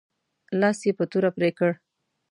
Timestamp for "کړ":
1.57-1.71